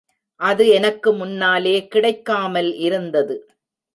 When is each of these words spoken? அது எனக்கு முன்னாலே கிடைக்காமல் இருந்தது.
அது 0.39 0.63
எனக்கு 0.69 1.09
முன்னாலே 1.13 1.75
கிடைக்காமல் 1.87 2.71
இருந்தது. 2.77 3.35